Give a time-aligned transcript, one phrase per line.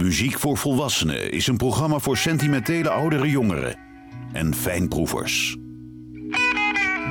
[0.00, 3.76] Muziek voor Volwassenen is een programma voor sentimentele oudere jongeren
[4.32, 5.56] en fijnproevers.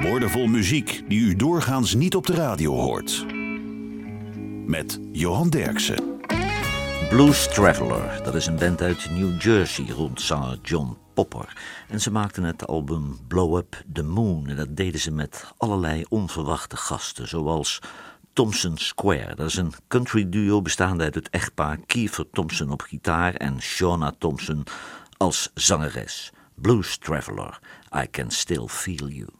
[0.01, 3.25] Woordenvol muziek die u doorgaans niet op de radio hoort.
[4.65, 6.03] Met Johan Derksen.
[7.09, 11.57] Blues Traveler, dat is een band uit New Jersey rond zanger John Popper.
[11.87, 14.47] En ze maakten het album Blow Up the Moon.
[14.47, 17.79] En dat deden ze met allerlei onverwachte gasten, zoals
[18.39, 19.35] Thompson Square.
[19.35, 24.13] Dat is een country duo bestaande uit het echtpaar Kiefer Thompson op gitaar en Shauna
[24.17, 24.63] Thompson
[25.17, 26.31] als zangeres.
[26.55, 27.59] Blues Traveler,
[27.95, 29.38] I Can Still Feel You.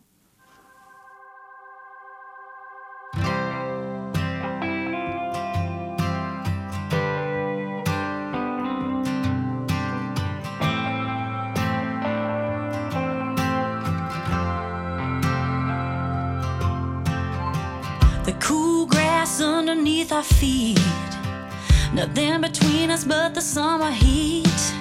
[22.19, 24.73] Nothing between us but the summer heat.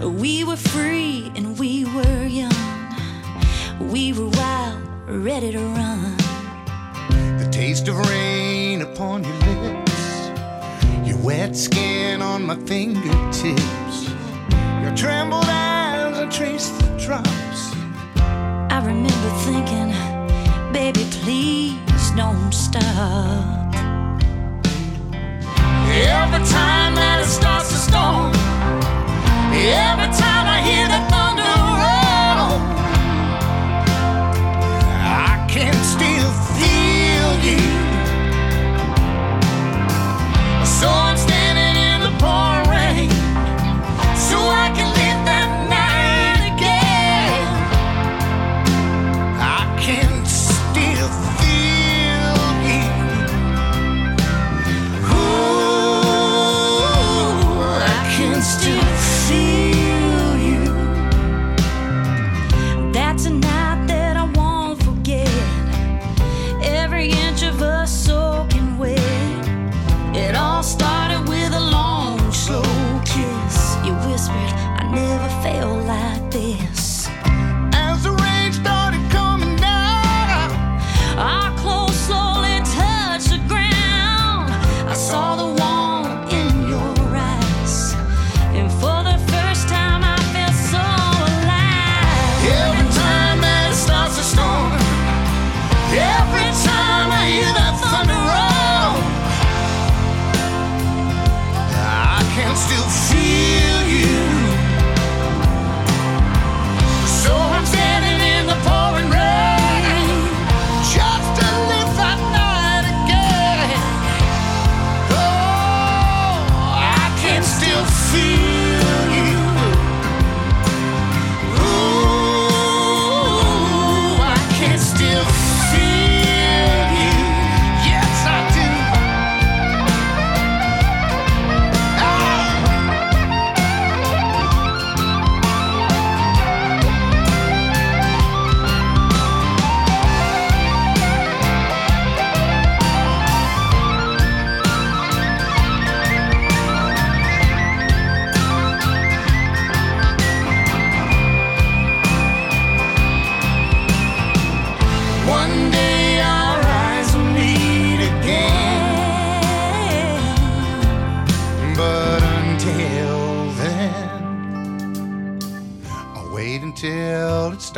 [0.00, 2.94] We were free and we were young.
[3.80, 6.16] We were wild, ready to run.
[7.38, 10.30] The taste of rain upon your lips.
[11.04, 14.08] Your wet skin on my fingertips.
[14.82, 17.74] Your trembled eyes, I trace the drops.
[18.70, 19.90] I remember thinking,
[20.72, 23.63] baby, please don't stop.
[25.96, 28.32] Every time that it starts to storm,
[29.54, 31.23] every time I hear the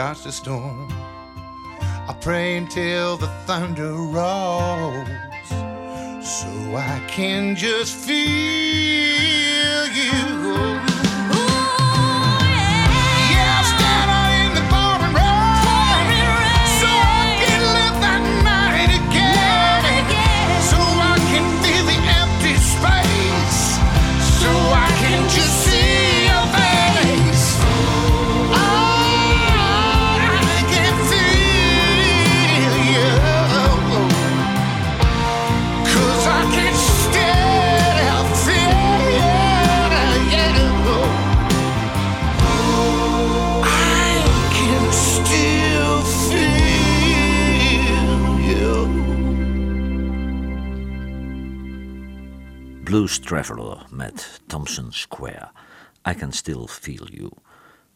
[0.06, 0.86] starts to storm.
[2.06, 5.08] I'll pray until the thunder rolls.
[6.24, 6.46] So
[6.76, 9.45] I can just feel
[52.96, 55.50] Blues Traveler met Thompson Square.
[56.08, 57.30] I Can Still Feel You.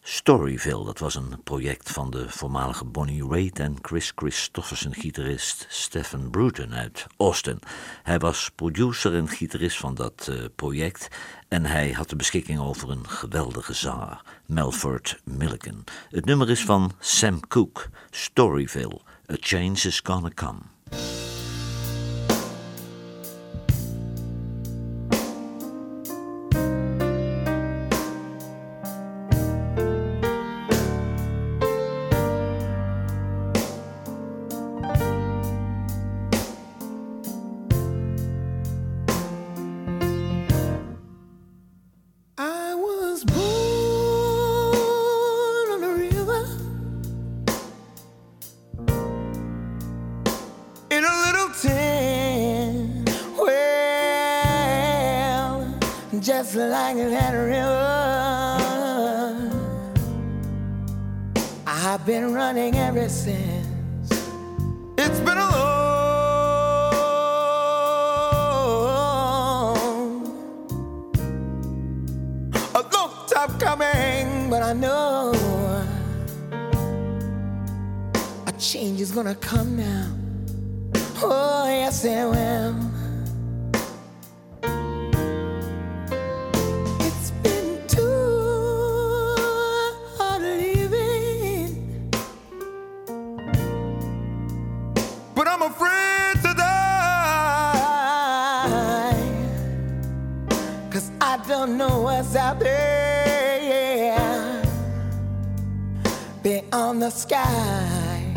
[0.02, 6.30] Storyville, dat was een project van de voormalige Bonnie Raitt en Chris Christofferson gitarist Stephen
[6.30, 7.58] Bruton uit Austin.
[8.02, 11.08] Hij was producer en gitarist van dat uh, project
[11.48, 15.84] en hij had de beschikking over een geweldige zanger, Melford Milliken.
[16.10, 19.00] Het nummer is van Sam Cooke, Storyville,
[19.32, 20.60] A Change is Gonna Come.
[101.66, 104.62] Don't know what's out there
[106.42, 108.32] beyond the sky.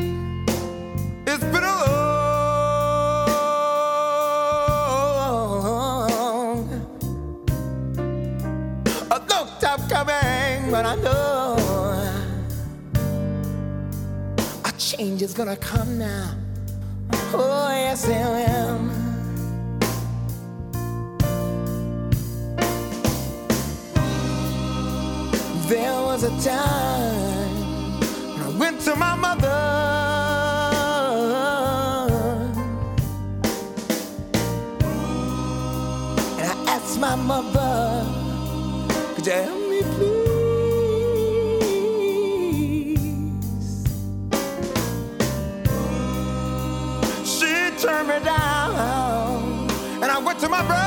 [1.25, 3.29] It's been a long,
[9.09, 11.55] a long time coming, but I know
[14.65, 16.35] a change is gonna come now.
[17.33, 19.02] Oh, yes, it will.
[25.73, 27.99] There was a time
[28.35, 29.47] when I went to my mother.
[36.37, 38.05] And I asked my mother,
[39.15, 40.19] could you help me please?
[47.25, 48.75] She turned me down.
[50.03, 50.82] And I went to my brother.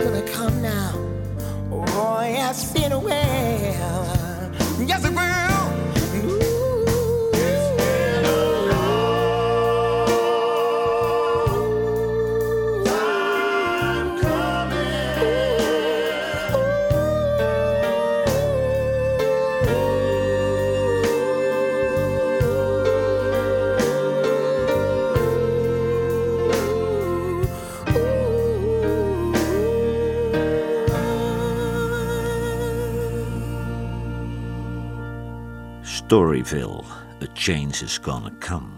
[0.00, 0.23] A change is
[36.14, 36.84] Storyville,
[37.22, 38.68] A Change is Gonna Come.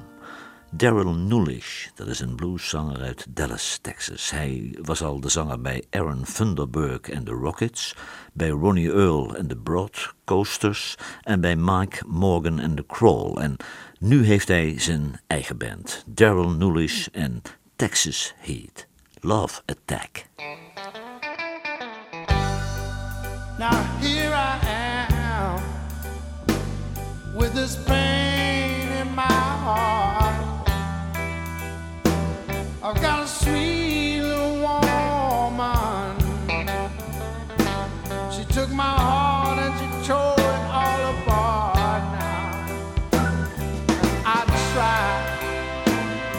[0.70, 4.30] Daryl Nulish, dat is een blueszanger uit Dallas, Texas.
[4.30, 7.94] Hij was al de zanger bij Aaron Thunderberg en de Rockets,
[8.32, 13.38] bij Ronnie Earl en de Broad Coasters en bij Mike Morgan en de Crawl.
[13.38, 13.56] En
[13.98, 17.42] nu heeft hij zijn eigen band, Daryl Nulish en
[17.76, 18.86] Texas Heat.
[19.20, 20.26] Love Attack.
[27.36, 29.22] With this pain in my
[29.66, 30.68] heart.
[32.82, 36.16] I've got a sweet little woman.
[38.32, 42.02] She took my heart and she tore it all apart.
[42.16, 42.64] Now
[44.24, 44.38] I
[44.72, 45.34] tried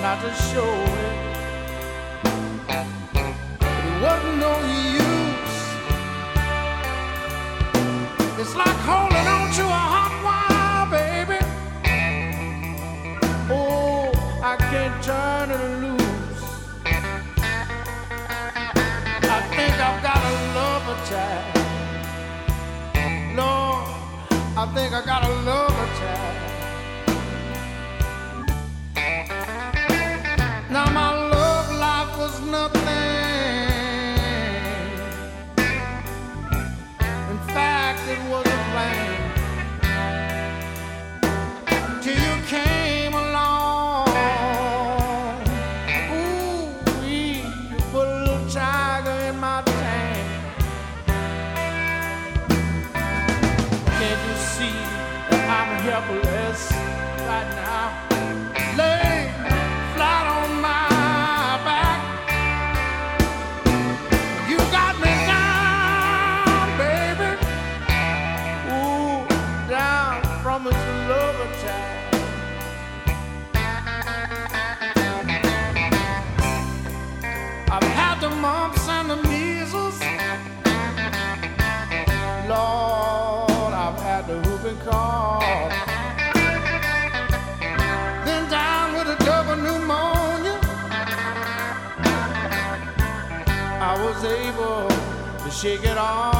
[0.01, 0.74] not to show
[1.06, 1.18] it,
[3.62, 4.76] but it wasn't no use.
[24.77, 25.76] Think I got a love
[54.58, 54.74] see
[55.30, 56.72] that I'm helpless
[57.30, 58.47] right now?
[95.58, 96.37] Shake it off.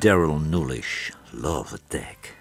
[0.00, 2.36] Daryl Nulish, Love Attack.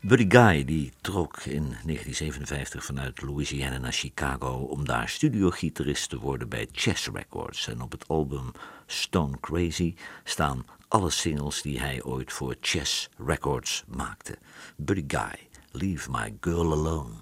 [0.00, 6.48] Buddy Guy die trok in 1957 vanuit Louisiana naar Chicago om daar studiogitarist te worden
[6.48, 7.68] bij Chess Records.
[7.68, 8.52] En op het album
[8.86, 14.38] Stone Crazy staan alle singles die hij ooit voor Chess Records maakte.
[14.76, 17.14] Buddy Guy, Leave My Girl Alone.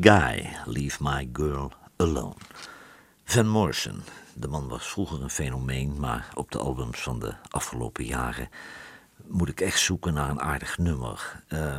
[0.00, 2.34] Guy, Leave My Girl Alone.
[3.24, 4.02] Van Morrison,
[4.34, 8.48] de man was vroeger een fenomeen, maar op de albums van de afgelopen jaren
[9.26, 11.42] moet ik echt zoeken naar een aardig nummer.
[11.48, 11.78] Eh,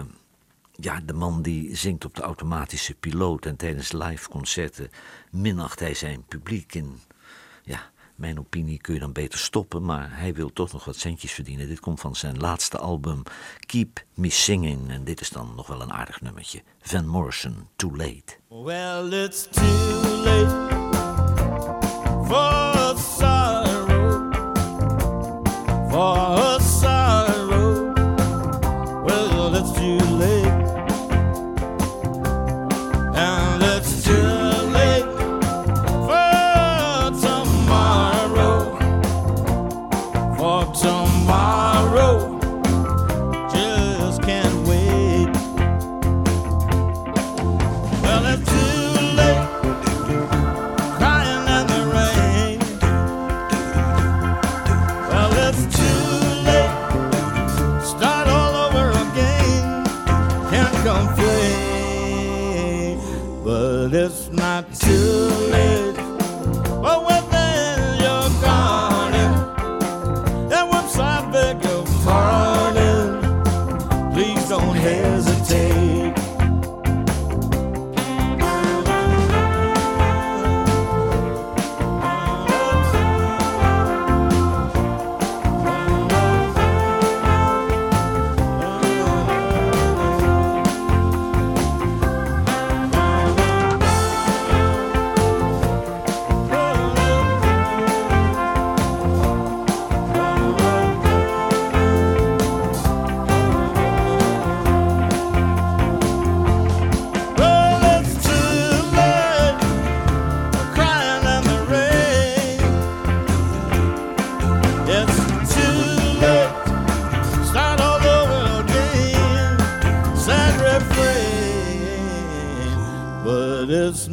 [0.71, 4.89] ja, de man die zingt op de automatische piloot en tijdens live concerten
[5.31, 6.99] minacht hij zijn publiek in
[8.15, 9.85] mijn opinie kun je dan beter stoppen.
[9.85, 11.67] Maar hij wil toch nog wat centjes verdienen.
[11.67, 13.23] Dit komt van zijn laatste album
[13.59, 14.89] Keep Me Singing.
[14.89, 16.61] En dit is dan nog wel een aardig nummertje.
[16.81, 18.37] Van Morrison, Too Late.
[18.47, 20.71] Well, it's too late
[22.27, 22.82] for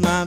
[0.01, 0.27] my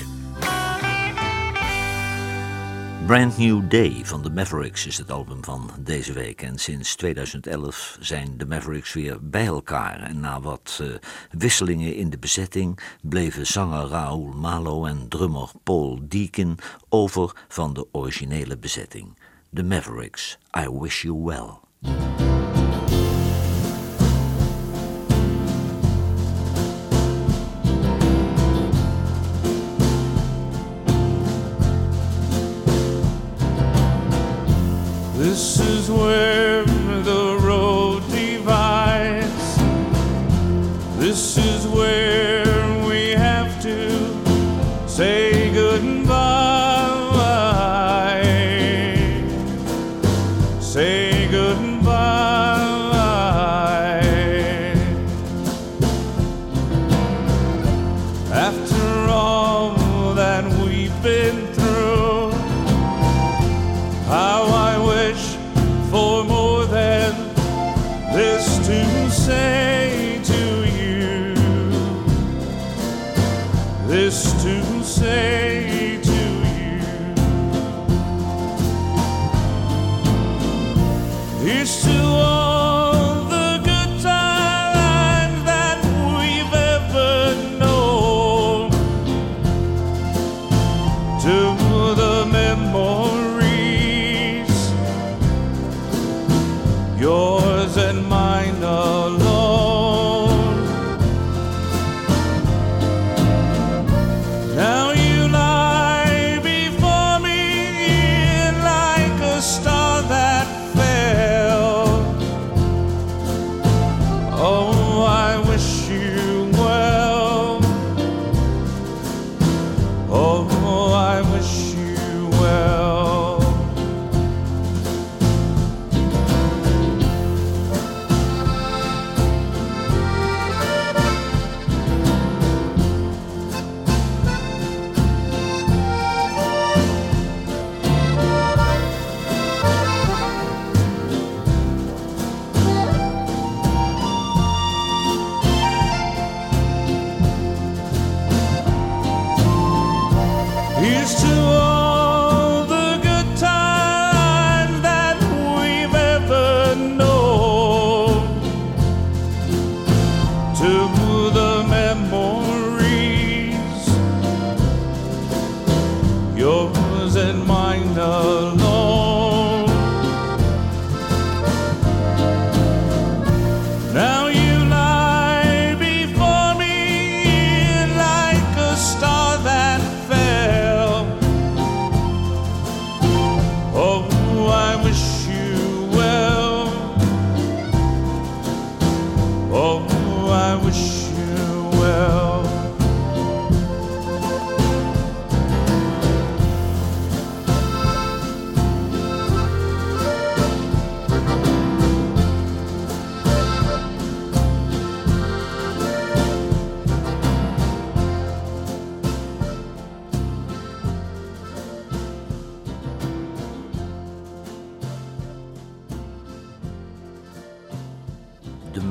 [3.11, 6.41] Brand New Day van de Mavericks is het album van deze week.
[6.41, 10.01] En sinds 2011 zijn de Mavericks weer bij elkaar.
[10.01, 10.87] En na wat eh,
[11.31, 16.57] wisselingen in de bezetting bleven zanger Raoul Malo en drummer Paul Deacon
[16.89, 19.17] over van de originele bezetting.
[19.49, 22.40] De Mavericks, I Wish You Well.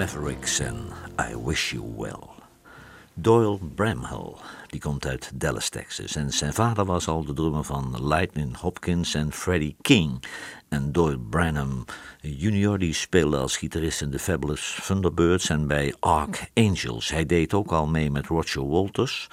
[0.00, 0.76] Mavericks en
[1.30, 2.28] I Wish You Well.
[3.14, 4.34] Doyle Bramhall,
[4.66, 6.16] die komt uit Dallas, Texas.
[6.16, 10.22] En zijn vader was al de drummer van Lightning Hopkins en Freddie King.
[10.68, 11.84] En Doyle Branham
[12.20, 12.78] Jr.
[12.78, 17.10] die speelde als gitarist in de Fabulous Thunderbirds en bij Archangels.
[17.10, 19.28] Hij deed ook al mee met Roger Walters,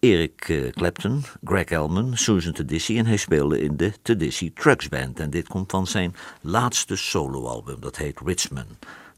[0.00, 5.20] Eric eh, Clapton, Greg Elman, Susan Tedeschi en hij speelde in de Tedeschi Trucks Band.
[5.20, 8.68] En dit komt van zijn laatste soloalbum, dat heet Richmond.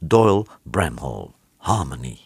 [0.07, 2.26] Doyle Bramhall, Harmony.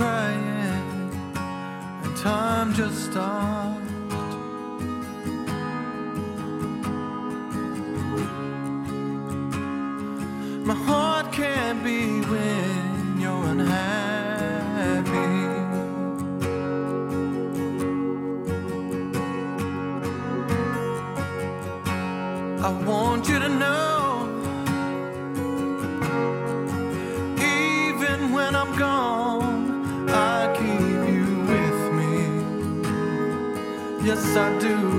[0.00, 1.12] crying,
[2.04, 3.79] and time just stops.
[34.36, 34.89] I do.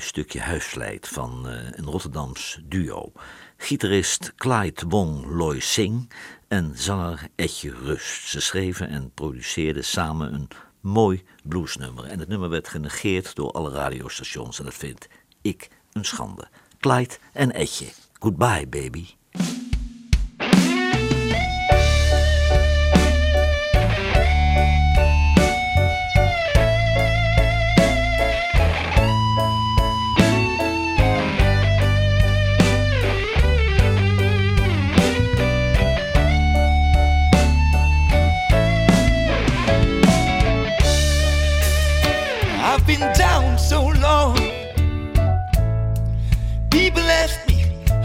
[0.00, 3.12] stukje huisleid van eh, een Rotterdams duo.
[3.56, 6.12] Gitarist Clyde Wong Loy Sing
[6.48, 8.28] en zanger Etje Rust.
[8.28, 10.48] Ze schreven en produceerden samen een
[10.80, 12.04] mooi bluesnummer.
[12.04, 15.08] En het nummer werd genegeerd door alle radiostations en dat vind
[15.42, 16.48] ik een schande.
[16.78, 17.86] Clyde en Etje,
[18.18, 19.06] goodbye baby.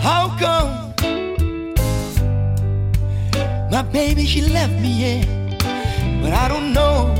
[0.06, 0.94] How come
[3.72, 4.92] my baby she left me?
[5.04, 5.26] Yeah,
[6.22, 7.12] but I don't know.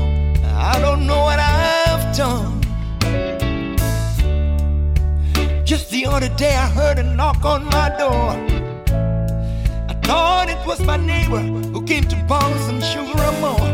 [0.54, 2.62] I don't know what I've done.
[5.64, 8.30] Just the other day I heard a knock on my door.
[9.90, 11.40] I thought it was my neighbor
[11.72, 13.68] who came to borrow some sugar or more.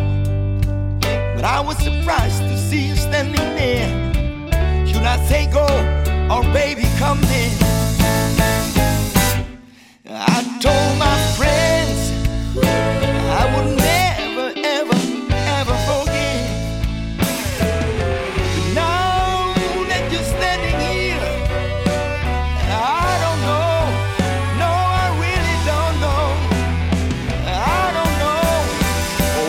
[1.35, 3.91] But I was surprised to see you standing there.
[4.87, 5.67] Should I say go
[6.35, 7.72] or baby come in?
[10.15, 12.13] I told my friends
[12.59, 14.99] I would never, ever,
[15.31, 15.77] ever.
[15.87, 16.07] But
[18.75, 19.55] now
[19.89, 21.25] that you're standing here,
[22.69, 23.79] I don't know.
[24.61, 24.71] No,
[25.03, 26.25] I really don't know.
[27.49, 28.47] I don't know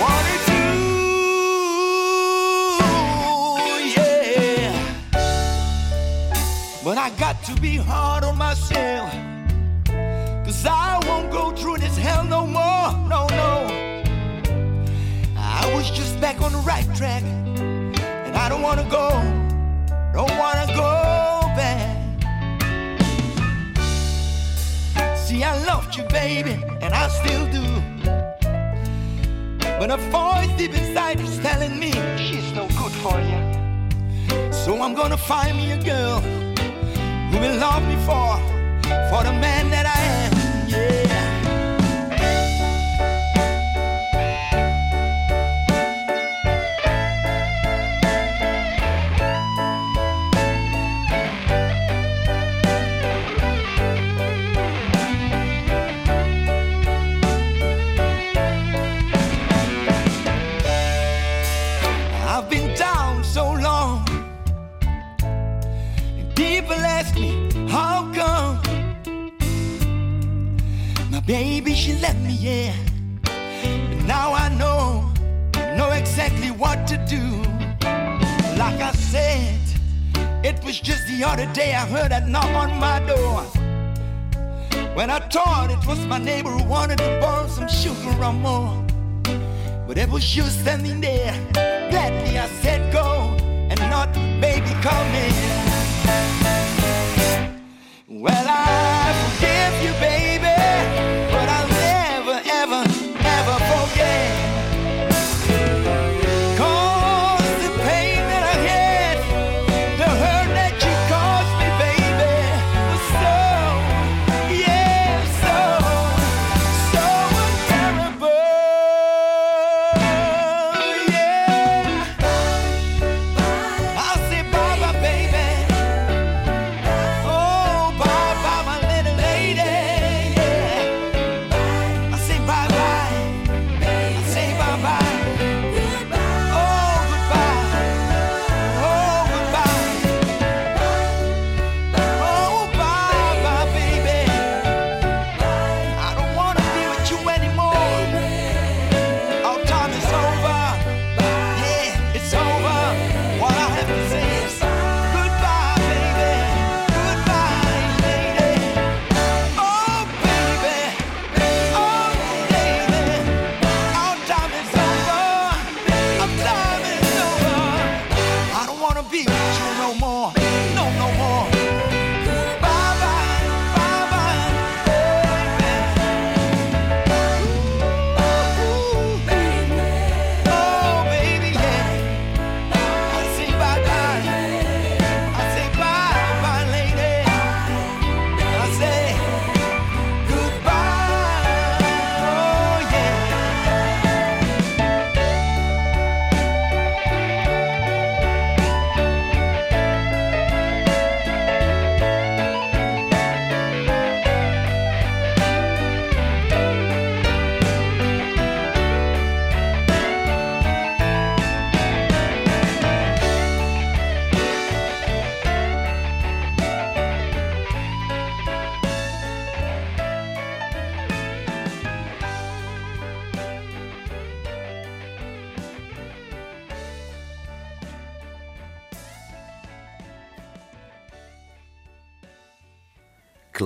[0.01, 0.63] what to do.
[3.99, 4.71] Yeah.
[6.85, 9.32] But I got to be hard on myself.
[11.97, 12.91] Hell no more.
[13.07, 13.67] No, no.
[15.37, 17.23] I was just back on the right track.
[17.23, 19.09] And I don't wanna go.
[20.13, 20.91] Don't wanna go
[21.55, 21.89] back.
[25.17, 27.65] See, I loved you, baby, and I still do.
[29.79, 33.39] But a voice deep inside is telling me she's no good for you.
[34.51, 38.37] So I'm gonna find me a girl who will love me for,
[39.09, 40.32] for the man that I am.
[71.75, 72.75] She left me, yeah.
[73.23, 75.11] But now I know,
[75.75, 77.23] know exactly what to do.
[78.57, 79.59] Like I said,
[80.43, 83.41] it was just the other day I heard that knock on my door.
[84.95, 88.85] When I thought it was my neighbor who wanted to borrow some sugar or more.
[89.87, 91.33] But it was you standing there.
[91.53, 93.35] Gladly I said go
[93.69, 95.62] and not baby come in.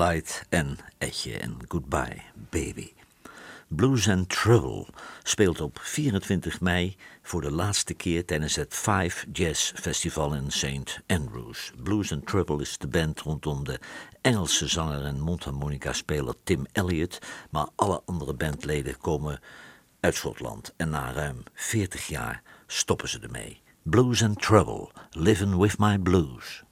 [0.08, 2.94] Clyde en Etje en Goodbye Baby.
[3.68, 4.88] Blues and Trouble
[5.24, 11.00] speelt op 24 mei voor de laatste keer tijdens het Five Jazz Festival in St.
[11.08, 11.72] Andrews.
[11.84, 13.80] Blues and Trouble is de band rondom de
[14.22, 19.40] Engelse zanger en mondharmonica-speler Tim Elliott, maar alle andere bandleden komen
[20.00, 23.62] uit Schotland en na ruim 40 jaar stoppen ze ermee.
[23.84, 26.66] Blues and Trouble, Living with My Blues.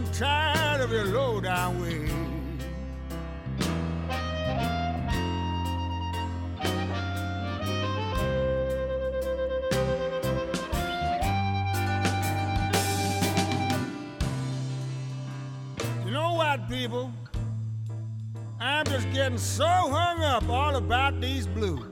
[0.00, 2.08] And tired of your low down way.
[16.04, 17.12] You know what, people?
[18.58, 21.84] I'm just getting so hung up all about these blues.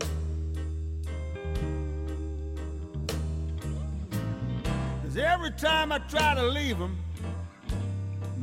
[5.03, 6.97] Cause every time I try to leave them,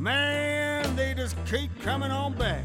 [0.06, 2.62] man, they just keep coming on back.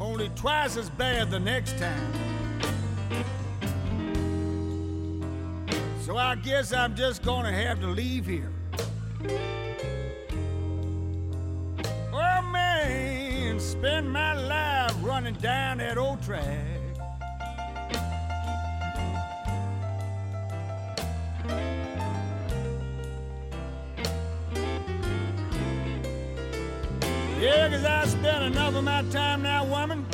[0.00, 2.12] Only twice as bad the next time.
[6.00, 8.50] So I guess I'm just gonna have to leave here.
[12.12, 16.77] Oh man, spend my life running down that old track.
[28.48, 30.06] Enough of my time now, woman.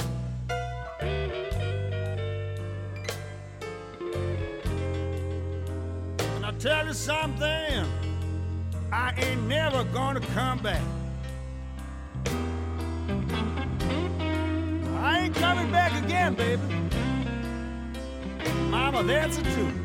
[6.19, 7.87] And I tell you something,
[8.91, 10.83] I ain't never gonna come back.
[14.99, 16.63] I ain't coming back again, baby.
[18.69, 19.84] Mama, that's the truth.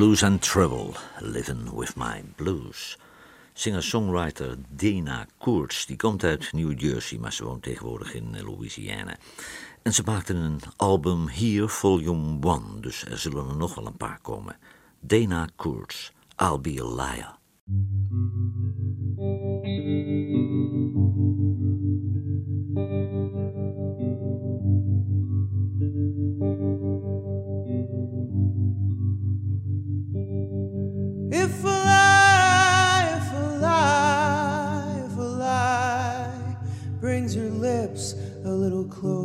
[0.00, 2.98] Blues and Trouble, Living with My Blues.
[3.52, 9.16] Singer-songwriter Dana Koorts, die komt uit New Jersey, maar ze woont tegenwoordig in Louisiana.
[9.82, 13.96] En ze maakte een album hier, volume 1, dus er zullen er nog wel een
[13.96, 14.56] paar komen.
[15.00, 17.38] Dana Koorts, I'll Be a Liar.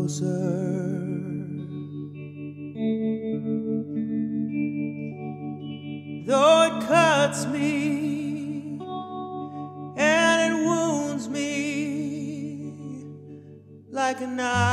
[0.05, 1.01] closer.
[6.25, 8.79] Though it cuts me
[9.97, 13.05] and it wounds me
[13.89, 14.64] like a knife.